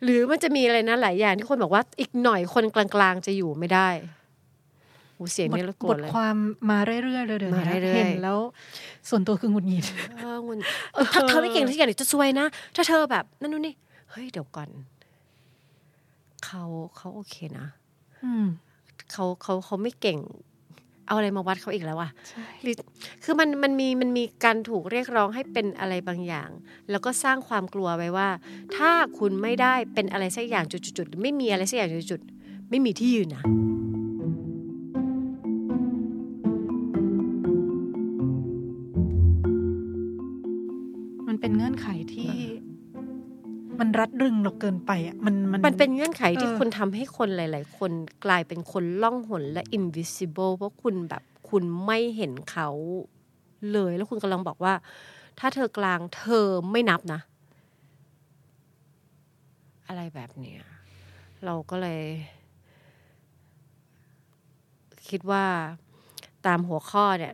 [0.03, 4.22] หรือมันจะมีอะไรนะหลายอย่างที่คนบอกว่าอีกหน่อยคนกลางๆจะอยู่ไม่ได้โห
[5.31, 6.37] เสียงบทนี้แล้วโกรบธทเลยความ
[6.69, 8.39] มาเรื่อยๆเลยเดี๋ยวมานี้เรื่อยๆเห็นแล้ว
[9.09, 9.85] ส่วนตัวคือหงุดหงิด
[10.17, 10.57] เออมัน
[10.93, 13.73] เออถ้าเธอไม่เก่งที่อย่างนี้จะซวยนะถ้าเธอแบบนั่นนู่นนี่
[14.11, 14.69] เฮ้ยเดี๋ยวก่อน
[16.45, 16.63] เขา
[16.97, 17.65] เขาโอเคนะ
[18.23, 18.45] อืม
[19.11, 20.19] เขาเขาเขาไม่เก่ง
[21.07, 22.75] เอาอะไรมาวัดเขาอีกแล้วอะใช่หรือ
[23.23, 26.49] คือมันมันมีมันมีการถูกเรียกร้องให้เป็นอะไรบางอย่าง
[26.89, 28.29] แล้วก็สร้างความกลัวไว้ว่า
[28.75, 33.43] ถ้าคุณไม่ได้เป็นอะไรสักอย่างจุดๆๆหรือไม่มีอะไรสักอย่างจุดๆไม่มีที่ยืนนะ
[43.79, 47.91] มันรัดรึงเราเกินไปอะมันมันมันเป็นเงื่อนไขที่เออคุณทำให้คนหลาย ๆ คน
[48.25, 52.69] กลายเป็นคนล่องหนและ invisible เพราะคุณแบบคุณไม่เห็นเขา
[53.71, 54.73] เลย แล้วคุณกำลังบอกว่า
[55.39, 57.19] ถ้าเธอกลางเธอไม่นับนะ
[59.87, 60.61] อะไรแบบเนี้ย
[61.45, 62.03] เราก็เลย
[65.09, 65.45] คิดว่า
[66.45, 67.33] ตามหัวข้อเนี่ย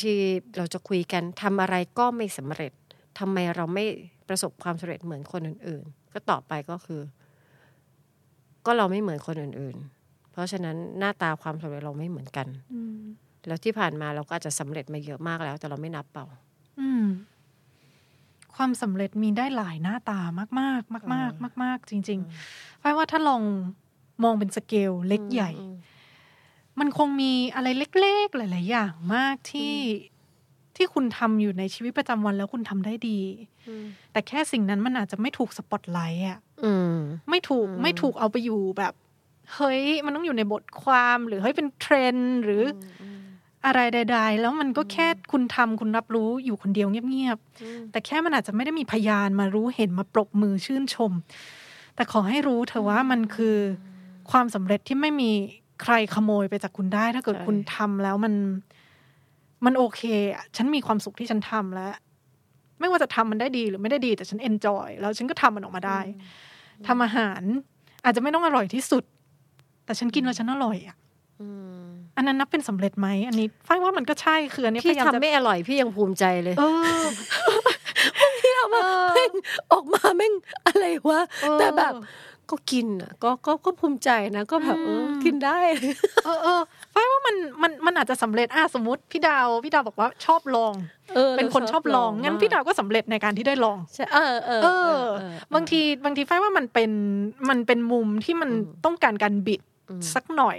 [0.00, 0.18] ที่
[0.56, 2.72] เราจะคุยกันทำอะไรก็ไม่สำเร็จ
[3.18, 3.86] ทำไมเราไม่
[4.28, 7.02] ประสบความสำเร็จเหมือนคนอื่น ๆ ก็ตอบไปก็คือ
[8.66, 12.98] ก็เราไม่เหมือนคนอื่น ๆ เพราะฉะนั้นหน้าตาความสำเร็จเราไม่เหมือนกันอืม
[13.46, 16.26] แล้วที่ผ่านมาเราก็อาจจะสำเร็จมาเยอะมากแล้ว แต่เราไม่นับเปล่า
[16.80, 17.04] อืม
[18.56, 23.42] ความสำเร็จมีได้หลายหน้าตามากมากมากมากมากมาก ๆ จริงๆเพราะว่าถ้าลอง
[24.24, 25.50] มองเป็นสเกลเล็กใหญ่
[26.78, 29.74] มันคงมีอะไรเล็ก ๆ หลาย ๆ อย่างมากที่
[30.76, 33.20] ที่คุณทำอยู่ในชีวิตประจำวันแล้วคุณทำได้ดี
[34.12, 36.94] แต่แค่สิ่งนั้นมันอาจจะไม่ถูกสปอตไลท์อะอืม
[37.30, 38.92] ไม่ถูกอืมไม่ถูกเอาไปอยู่แบบ
[39.54, 42.62] เฮ้ย มันต้องอยู่ในบทความหรือเฮ้ยเป็นเทรนด์หรือ
[43.02, 43.04] อ
[43.66, 51.12] อะไรใด ๆ แล้วมันก็แค่คุณทำคุณรับรู้อยู่คนเดียวเงียบๆ แต่แค่มันอาจจะไม่ได้มีพยานมารู้เห็นมาปรบมือชื่นชม
[51.94, 53.56] แต่ขอให้รู้เถอะว่ามันคือ
[54.30, 55.30] ความสำเร็จที่ไม่มี
[55.82, 58.34] ใครขโมยไปจากคุณได้ ถ้าเกิดใช่คุณทำแล้วมัน
[59.64, 60.02] มันโอเค
[60.34, 61.94] อะฉันมีความสุขที่ฉันทำแล้ว
[62.80, 66.00] ไม่ว่าจะทำมันได้ดีหรือไม่ได้ดี แต่ฉันเอนจอยแล้วฉันก็ทำมันออกมาได้
[66.86, 67.42] ทำอาหาร
[68.04, 69.04] อาจจะไม่ต้องอร่อยที่สุด
[69.84, 70.96] แต่ฉันกินแล้วฉันอร่อยอะ
[71.40, 71.48] อื
[71.80, 71.82] ม
[72.16, 76.62] อันนั้นนับเป็นสำเร็จไหมอันนี้ฝ้ายว่ามันก็ใช่คืออันนี้พพี่ยายามทำจะไม่อร่อยพี่ยังภูมิใจเลยเอ
[77.02, 77.04] อ
[78.40, 78.82] พี่เอามา
[79.14, 79.32] แม่ง
[79.72, 80.34] ออกมาแม่ง
[80.66, 81.92] อะไรวะเออแต่แบบ
[82.50, 85.58] ก็กินอะก็ก็ก็ภูมิใจนะ ก็แบบเอออืมกินได้
[86.24, 86.60] เออเออ
[86.94, 90.74] ฝ้ายว่ามันมันมันอาจจะสำเร็จอะสมมติพี่ดาวพี่ดาวบอกว่าชอบลอง
[91.16, 96.90] เออเป็นคนชอบลองงั้นพี่ดาวก็สำเร็จในการที่ได้ลองใช่เออเออเอเอออเออบางทีบางทีฝ้ายว่ามันเป็น
[97.48, 100.58] มันเป็นมุมที่มันอืมต้องการการบิดอืมสักหน่อย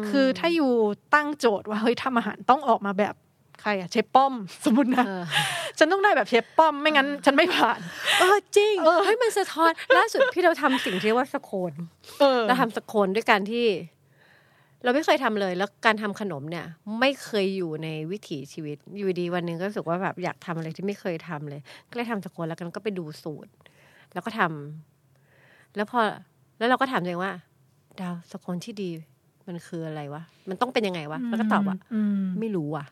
[0.00, 0.72] มคือถ้าอยู่
[1.14, 3.14] ตั้งโจทย์ว่าเฮ้ยทำอาหารต้องออกมาแบบ
[3.62, 5.22] ใครอะเชฟป้อม สมมตินะเออ
[5.78, 7.78] ฉันต้องได้แบบเชฟป้อมไม่งั้น ฉันไม่ผ่าน
[8.20, 11.72] เออจริงเออให้มันสะท้อนล่าสุดพี่เราทำสิ่งที่เรียกว่าสโคน
[12.20, 13.66] เออเราทำสโคนด้วยการที่
[14.84, 16.66] เราไม่เคยทำเลย แล้วการทำขนมเนี่ย
[17.00, 23.50] ไม่เคยอยู่ในวิถีชีวิตอยู่ดีวันหนึ่งก็รู้สึกว่าแบบอยากทำอะไรที่ไม่เคยทำเลย ก็เลยทำสโคนแล้วกันก็ไปดูสูตร
[24.12, 26.00] แล้วก็ทำแล้วพอ
[26.58, 27.32] แล้วเราก็ถามตัวเองว่า
[28.00, 28.90] แล้วสโคนที่ดี
[29.48, 31.76] มันคืออะไรวะ มันต้องเป็นยังไงวะ แล้วก็ตอบว่า
[32.22, 32.86] มไม่รู้อะ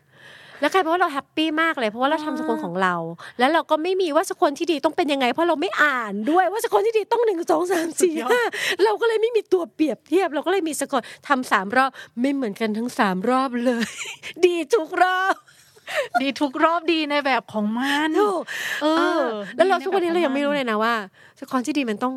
[0.60, 2.94] แล้วกลายเป็นว่าเรา happy มากเลย เพราะว่าเราทำสโคนของเรา
[3.38, 8.40] แล้วเราก็ไม่มีว่าสกุลที่ดีต้องเป็นยังไง เพราะเราไม่อ่านด้วยว่าสกุลที่ดีต้องหนึ่งสองสามสี่ห้า
[8.84, 13.86] เราก็เลยไม่มีตัวเปรียบเทียบ เราก็เลยมีสกุลทำสามรอบไม่เหมือนกันทั้งสามรอบเลย
[14.46, 15.34] ดีทุกรอบ
[16.22, 18.42] ดีทุกรอบดีในแบบของมันถูก
[18.82, 20.94] เอเอออ แล้วเราทุกวันนี้ดีเราใแบบยังไม่รู้ของเลยนะว่า
[21.40, 22.14] สกุลที่ดีมันต้อง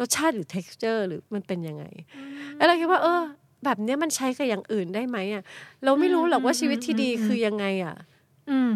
[0.00, 1.84] รสชาติหรือ texture หรือมันเป็นยังไง
[2.56, 3.22] แล้วเราคิดว่า เออ
[3.64, 5.42] แบบเนี้ยมันใช้กับอย่างอื่นได้ไหมอะ
[5.84, 7.94] เราไม่รู้หรอกว่าชีวิตที่ดีคือยังไงอะ
[8.50, 8.72] อืม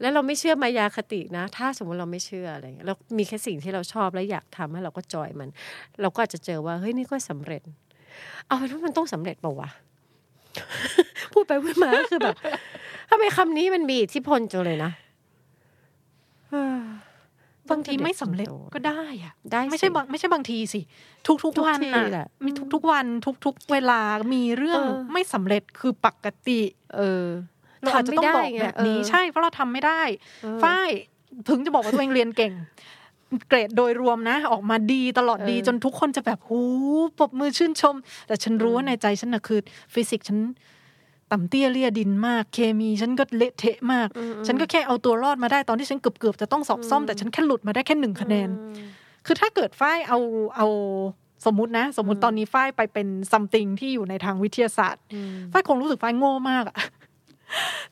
[0.00, 5.48] แล้วเราไม่เชื่อมายาคตินะ ถ้าสมมติเราไม่เชื่ออะไรเงี้ยเรามีแค่สิ่งที่เราชอบและอยากทำให้เราก็จอยมัน
[6.00, 7.62] เราก็อาจจะเจอว่าเฮ้ยนี่ก็สำเร็จ
[8.46, 9.70] เอาเป็นว่ามันต้องสำเร็จเปล่าวะ
[11.32, 12.36] พูดไปพูดมาก็คือแบบ
[13.10, 14.90] ทำไมคำนี้มันมีอิทธิพลจังเลยนะ
[16.50, 16.80] เออ
[17.70, 20.80] บางทีไม่สำเร็จก็ได้อะได้ไม่ใช่บางไม่ใช่บางทีสิ
[21.26, 24.00] ทุกทุกทุกวันทีน่ะแหละมีทุกทุกวันทุกทุกเวลา
[24.34, 26.60] มีเรื่องเออไม่สำเร็จคือปกติ
[26.96, 27.24] เออ
[27.80, 30.02] เราอาจจะต้องบอกทำไม่ได้ไงแบบนี้เออใช่เพราะเราทำไม่ได้
[30.42, 30.90] เออฝ้าย
[31.48, 32.52] ถึงจะบอกว่าตัวเองเรียนเก่ง
[33.48, 36.60] เกรดโดยรวมนะ ออกมาดีตลอดดีเออจนทุกคนจะแบบหู
[37.18, 37.94] ปรบมือชื่นชม
[38.26, 39.60] แต่ฉันรู้ว่าในใจฉันน่ะคือ
[39.94, 40.38] ฟิสิกส์ฉัน
[41.32, 44.08] ต่ำเตี้ยเลี่ยดินมาก เคมีฉันก็เละเทะมาก
[44.46, 48.48] ฉันก็แค่เอาตัวรอดมาได้ตอนที่ฉันเกือบๆจะต้องสอบซ่อมแต่ฉันแค่หลุดมาได้แค่หนึ่งคะแนน
[49.26, 50.18] คือถ้าเกิดฝ้ายเอา
[50.56, 50.66] เอา
[51.46, 56.76] สมมตินะ สมมติตอนนี้ฝ้ายไปเป็น something ที่อยู่ในทางวิทยาศาสตร์อืมฝ้ายคงรู้สึกฝ้ายโง่มากอะ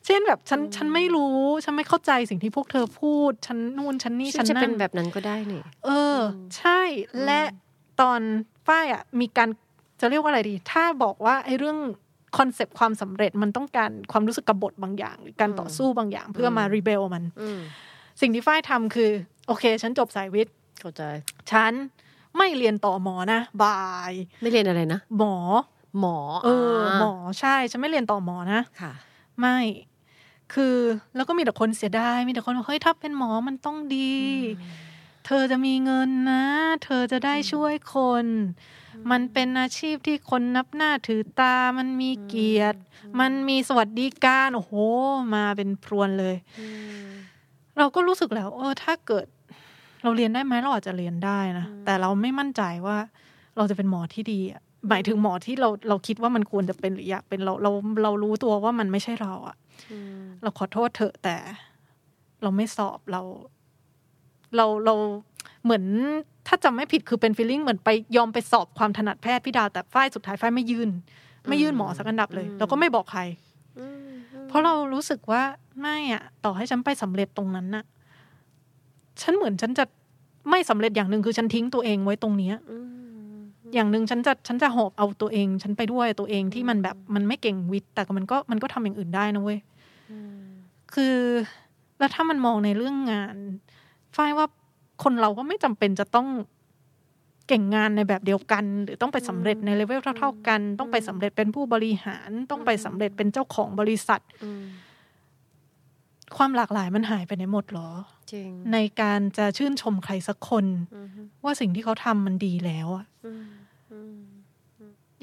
[0.05, 6.19] เช่นแบบฉันฉันไม่รู้ ฉันไม่เข้าใจสิ่งที่พวกเธอพูด ฉันนู่นฉันนี่ฉัฉันนจะนั่เป็นนแบบนั้นก็ได้นี่เออ
[6.57, 6.81] ใช่
[7.25, 7.41] และ
[8.01, 8.21] ตอน
[8.67, 9.49] ฝ้ายอะมีการ
[9.99, 11.77] จะเรียกว่าอะไรดี ถ้าบอกว่าไอ้เรื่อง
[12.37, 17.59] concept ความสำเร็จมันต้องการความรู้สึกกบฏบางอย่าง หรือการต่อสู้บางอย่าง เพื่อมา rebel มันอืม
[18.21, 19.09] สิ่งที่ฝ้ายทำคือ
[19.47, 21.01] โอเค ฉันจบสายวิทย์เข้าใจ
[21.51, 21.73] ฉัน
[22.37, 25.35] ไม่เรียนต่อหมอนะบาย ไม่เรียนอะไรนะหมอ
[25.99, 28.93] หมอ เออ หมอใช่ ฉันไม่เรียนต่อหมอนะค่ะ
[29.39, 29.57] ไม่
[30.53, 30.75] คือ
[31.15, 34.13] แล้วก็มีแต่คนเสียดายมีแต่คนบอกเฮ้ยถ้าเป็นหมอมันต้องดี
[35.25, 36.43] เธอจะมีเงินนะ
[36.83, 38.25] เธอจะได้ช่วยคน
[39.11, 42.79] มันเป็นอาชีพที่คนนับหน้าถือตา มันมีเกียรติ
[43.19, 44.73] มันมีสวัสดิการ โอ้โห
[45.35, 46.35] มาเป็นพรวนเลย
[47.77, 49.25] เราก็รู้สึกแล้วเออถ้าเกิด
[50.03, 52.97] เราเรียนได้ไหมเราอาจจะเรียนได้นะ แต่เราไม่มั่นใจว่า
[53.57, 57.71] เราจะเป็นหมอที่ดีอะหมายถึงหมอที่เราเราคิดว่ามันควรจะเป็นหรืออยากเป็นเราเรา
[58.03, 59.55] เรารู้ตัวว่ามันไม่ใช่เราอะ
[60.41, 61.35] เราขอโทษเถอะแต่
[62.41, 63.21] เราไม่สอบเรา
[64.55, 64.93] เราเรา
[65.63, 65.83] เหมือน
[66.47, 70.89] ถ้าจำไม่ผิดคือเป็นฟีลลิ่งเหมือนไปยอมไปสอบความถนัดแพทย์พี่ดาวแต่ฝ้ายสุดท้ายฝ้ายไม่ยื่น
[71.47, 73.21] ไม่ยื่นหมอสักอันดับเลยแล้วก็ไม่บอกใคร
[74.47, 75.41] เพราะเรารู้สึกว่า
[75.81, 77.83] ไม่อะต่อให้ฉันไปสำเร็จตรงนั้นน่ะ
[79.21, 79.85] ฉันเหมือนฉันจะ
[80.49, 82.55] ไม่สำเร็จอย่างหนึ่งคือฉันทิ้งตัวเองไว้ตรงเนี้ย
[83.73, 89.59] อย่างหนึ่งฉันจะฉันจะหอบเอาตัวเอง ฉันไปด้วยตัวเองที่มันแบบมันไม่เก่งวิทย์แต่มันก็มันก็ทำอย่างอื่นได้นะเว้ย
[90.93, 91.15] คือ
[91.99, 93.35] แล้วถ้ามันมองในเรื่องงาน
[94.15, 94.45] ฝ้ายว่า
[95.03, 96.27] คนเราก็ไม่จำเป็นจะต้อง
[97.47, 104.21] เก่งงานในแบบเดียวกัน หรือต้องไปสำเร็จในเลเวลเท่า ๆกัน ต้องไปสำเร็จเป็นผู้บริหาร ต้องไปสำเร็จเป็นเจ้าของบริษัท
[106.37, 107.89] ความหลากหลายมันหายไปในหมดเหรอ
[108.33, 110.65] จริงในการจะชื่นชมใครสักคน
[111.43, 113.05] ว่าสิ่งที่เขาทำมันดีแล้วอะ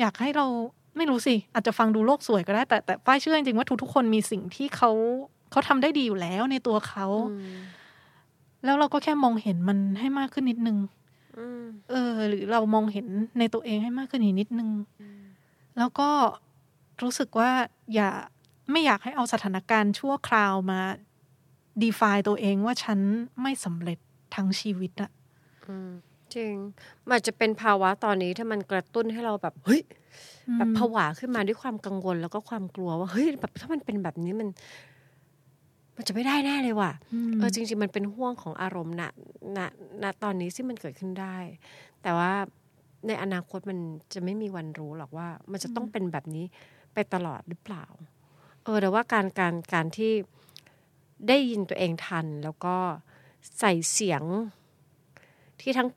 [0.00, 0.46] อยากให้เรา
[0.96, 4.90] ไม่รู้สิ อาจจะฟังดูโลกสวยก็ได้ แต่แต่ฝ้ายเชื่อจริงๆว่าทุกๆคนมีสิ่งที่เขา
[5.50, 7.06] เขาทำได้ดีอยู่แล้วในตัวเขา
[8.64, 10.78] แล้วเราก็แค่มองเห็นมันให้มากขึ้นนิดนึง
[11.90, 13.06] เออ หรือเรามองเห็น
[13.38, 14.70] ในตัวเองให้มากขึ้นอีกนิดนึง
[15.78, 16.10] แล้วก็
[17.02, 17.50] รู้สึกว่า
[17.94, 18.10] อย่า
[18.70, 20.80] ไม่อยากให้เอาสถานการณ์ชั่วคราวมา
[21.82, 22.98] define ตัวเองว่าฉัน
[23.42, 23.98] ไม่สำเร็จ
[24.34, 25.10] ทั้งชีวิตอะ
[26.34, 26.54] จริง
[27.06, 29.82] มันอาจจะเป็นภาวะตอนนี้ถ้ามันกระตุ้นให้เราแบบเฮ้ย
[30.58, 34.48] แบบผวาขึ้นมาด้วยความกังวลแล้วก็ความกลัวว่าเฮ้ยแบบถ้ามันเป็นแบบนี้มัน
[35.96, 36.92] มันจะไม่ได้แน่เลยว่ะ
[37.38, 39.02] เออจริง ๆ มันเป็นห่วงของอารมณ์ณ
[39.56, 39.58] ณ
[40.02, 41.36] ณตอนนี้ที่มันเกิดขึ้นได้
[42.02, 42.32] แต่ว่า
[43.06, 43.78] ในอนาคตมัน
[44.12, 46.44] จะไม่มีวันรู้หรอกว่า มันจะต้องเป็นแบบนี้
[46.94, 47.84] ไปตลอดหรือเปล่า
[48.64, 50.12] เออแต่ว่าการการการที่
[51.28, 52.76] ได้ยินตัวเองทัน แล้วก็
[53.58, 54.22] ใส่เสียง
[55.60, 55.88] ที่ทั้ง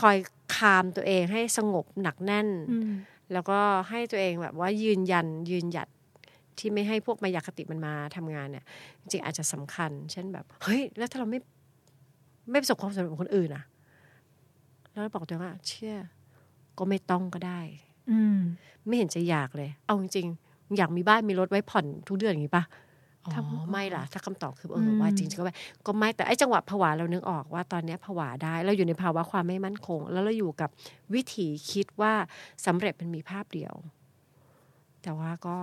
[0.00, 0.16] คอย
[0.54, 2.92] คามตัวเองให้สงบหนักแน่นอืม
[3.32, 5.88] แล้วก็ให้ตัวเองแบบว่ายืนยันยืนหยัด
[6.60, 8.64] ที่ไม่ให้พวกมายาคติมันมาทำงานเนี่ย
[9.00, 11.38] จริงๆอาจจะสำคัญ เช่นแบบ เฮ้ย แล้วถ้าเราไม่
[12.50, 13.64] ไม่ประสบความสำเร็จเหมือนคนอื่นอะ
[14.90, 15.96] แล้วเราบอกตัวเองว่า เชื่อ
[16.78, 17.60] ก็ไม่ต้องก็ได้
[18.10, 18.38] อืม
[18.86, 22.64] ไม่เห็นจะอยากเลย เอาจริงๆอยากมีบ้านมีรถไว้ผ่อนทุกเดือนอย่างนี้ปะ
[23.26, 25.54] อ๋อทำไม่ล่ะ ถ้าคำตอบคือเออือมว่าจริงๆก็ไม่
[25.86, 30.70] ก็ไม่แต่ไอ้จังหวะผวาเรานึกออกว่าตอนเนี้ยผวาได้ เราอยู่ในภาวะความไม่มั่นคง แล้วเราอยู่กับ
[31.14, 32.12] วิถีคิดว่า
[32.66, 33.74] สำเร็จมันมีภาพเดียว
[35.02, 35.56] แต่ว่าก็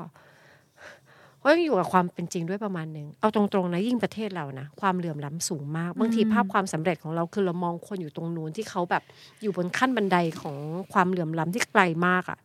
[1.48, 9.04] ก็ยังอยู่กับความเป็นจริงด้วยประมาณหนึ่งเอาตรงๆนะยิ่งประเทศเรานะความเหลื่อมล้ำสูงมากบางทีภาพความสำเร็จของเราคือเรามองคนอยู่ตรงนู้นที่เขาแบบ
[9.42, 10.56] อยู่บนขั้นบันไดของ
[10.94, 12.40] ความเหลื่อมล้ำที่ไกลมากอะ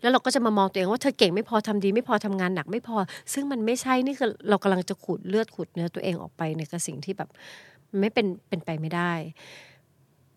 [0.00, 2.96] แล้วเราก็จะมามองตัวเองว่าเธอเก่งไม่พอทำดี ไม่พอทำงานหนักไม่พอ
[3.32, 7.28] ซึ่งมันไม่ใช่นี่คือเรากำลังจะขูดเลือดขูดเนื้อตัวเองออกไปในกระสิ่งที่แบบ
[7.90, 9.12] มันไม่เป็นเป็นไปไม่ได้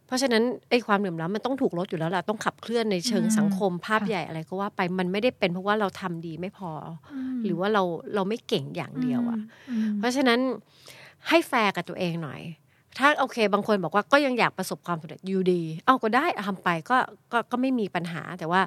[0.08, 6.72] เพราะฉะนั้นไอ้ความเหลื่อมล้ำมันต้องถูกลดอยู่แล้วล่ะต้องขับเคลื่อนในเชิงสังคมภาพใหญ่อะไรก็ว่าไปมันไม่ได้เป็นเพราะว่าเราทำดีไม่พอ
[7.14, 7.16] อ
[7.46, 7.84] หรือว่าเรา
[8.16, 9.40] เราไม่เก่งอย่างเดียวอะ
[10.00, 10.40] เพราะฉะนั้น
[11.30, 12.42] ให้แฟร์กับตัวเองหน่อย
[12.98, 16.98] ถ้าโอเค บางคนบอกว่าก็ยังอยากประสบความสำเร็จอยู่ดี เอาก็ได้ทำไปก็
[17.32, 18.62] ก็ก็ไม่มีปัญหา แต่ว่า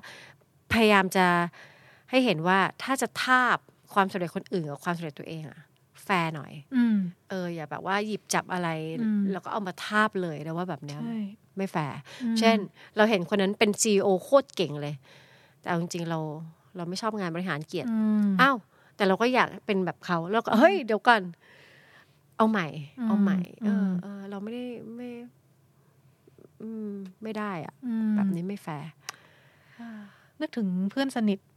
[0.72, 1.26] พยายามจะ
[2.10, 3.58] ให้เห็นว่าถ้าจะทาบ
[3.94, 6.96] ความสำเร็จคนอื่นกับความสำเร็จตัวเองอะแฟร์หน่อยอืม
[7.30, 8.68] เอออย่าแบบว่าหยิบจับอะไร
[9.00, 11.18] อืมแล้วก็เอามาทาบเลยแล้วว่าแบบเนี้ยใช่
[11.56, 12.56] ไม่แฟร์อืมเช่น
[12.96, 14.94] เราเห็นคนนั้นเป็น CEO โคตรเก่งเลย
[15.60, 16.18] แต่เอาจริงๆเรา
[16.76, 17.96] เราไม่ชอบงานบริหารเครียดอื
[18.28, 18.56] มอ้าว
[18.96, 21.22] แต่เราก็อยากเป็นแบบเขาแล้วก็เฮ้ยเดี๋ยวก่อน
[22.36, 22.66] เอาใหม่
[22.98, 24.64] อืมเอาใหม่ เออมเออเราไม่ได้
[24.96, 25.08] ไม่
[26.62, 26.90] อืม
[27.22, 28.88] ไม่ได้อะอืมแบบนี้ไม่แฟร์
[30.40, 31.49] นึกถึงเพื่อนสนิทอืม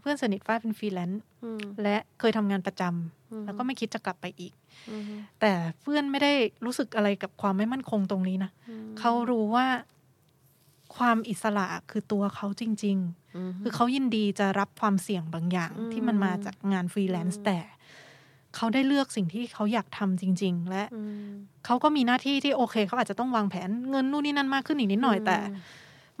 [0.00, 4.52] เพื่อนสนิทฝ้ายเป็นฟรีแลนซ์อืมและเคยทำงานประจำอืมแล้วก็ไม่คิดจะกลับไปอีก
[4.90, 5.04] อืม
[5.40, 6.32] แต่เพื่อนไม่ได้
[6.64, 8.50] รู้สึกอะไรกับความไม่มั่นคงตรงนี้นะ
[8.98, 9.66] เขารู้ว่า
[10.96, 12.98] ความอิสระคือตัวเขาจริง
[13.36, 17.58] อืมๆคือเขายินดีจะรับความเสี่ยงบางอย่างอืมที่มันมาจากงานฟรีแลนซ์แต่
[18.56, 21.30] เขาได้เลือกสิ่งที่เขาอยากทำจริง ๆ และอืม
[21.66, 25.58] เขาก็มีหน้าที่ที่โอเคเขาอาจจะต้องวางแผนเงินนู่นนี่นั่นมากขึ้นอีกนิดหน่อยแต่อืม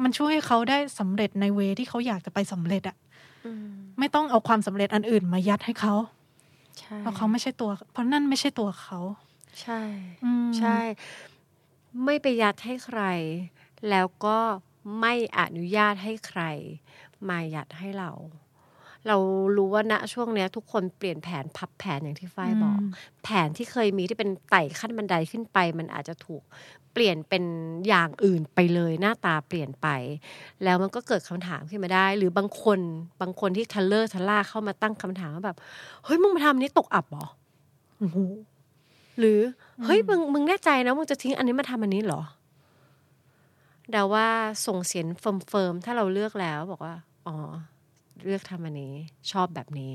[0.02, 3.03] มันช่วยให้เขาได้สำเร็จใน way ที่เขาอยากจะไปสำเร็จอะอืม
[3.98, 5.94] ไม่ต้องเอาความสำเร็จอันอื่นมายัดให้เขา
[6.80, 8.98] ใช่เพราะเขาไม่ใช่ตัว เพราะนั่นไม่ใช่ตัวเขา
[9.62, 9.80] ใช่
[10.24, 10.78] อืมใช่
[12.04, 13.02] ไม่ไปยัดให้ใคร
[13.90, 14.38] แล้วก็
[15.00, 16.42] ไม่อนุญาตให้ใคร
[17.28, 18.10] มายัดให้เรา
[19.08, 19.16] เรา
[19.56, 22.90] รู้ว่าณช่วงเนี้ยทุกคนเปลี่ยนแผนพับแผนอย่างที่ฝ้ายบอกอืม
[23.24, 26.42] แผนที่เคยมีที่เป็นไต่ขั้นบันไดขึ้นไป มันอาจจะถูก
[26.94, 27.44] เปลี่ยนเป็น
[27.88, 29.88] อย่างอื่นไปเลยหน้าตาเปลี่ยนไป
[30.64, 32.80] แล้วมันก็เกิดคำถามขึ้นมาได้ หรือบางคน
[33.20, 35.56] บางคนที่ทัลเลอร์ทัลล่าเข้ามาตั้งคำถามว่าแบบ
[36.04, 37.26] เฮ้ยมึงมาทำนี้ตกอับเหรอ
[39.18, 39.40] หรือ
[39.84, 42.22] เฮ้ยมึงมึงแน่ใจนะมึงจะทิ้งอันนี้มาทำอันนี้เหรอ
[43.90, 44.28] เดาว่า
[44.66, 46.94] ส่งเสียง firm ๆถ้าเราเลือกแล้วบอกว่า
[47.26, 47.36] อ๋อ
[48.24, 48.94] เลือกทำอันนี้
[49.30, 49.92] ชอบแบบนี้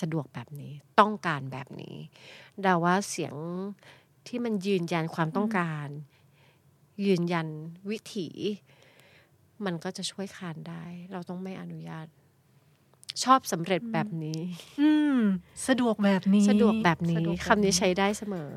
[0.00, 1.96] สะดวกแบบนี้ ต้องการแบบนี้
[2.62, 3.34] เดาว่าเสียง
[4.26, 5.86] ที่มันยืนยันความต้องการ
[7.06, 7.46] ยืนยัน
[7.90, 8.28] วิถี
[9.64, 12.06] มันก็จะช่วยคานได้ เราต้องไม่อนุญาต
[13.24, 14.40] ชอบสำเร็จแบบนี้
[14.80, 15.18] อืม
[15.68, 18.50] สะดวกแบบนี้ สะดวกแบบนี้สะดวกคำนี้ใช้ได้เสมอ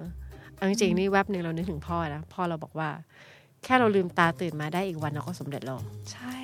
[0.56, 2.90] เอาจริงๆนี่แวบหนึ่งเรานึกถึงพ่อนะพ่อเราบอกว่า
[3.64, 5.80] แค่เราลืมตาตื่นมาได้อีกวันเราก็สำเร็จแล้ว
[6.12, 6.36] ใช่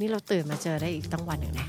[0.00, 1.68] นี่เราตื่นมาเจอได้อีกตั้งวันหนึ่งนะ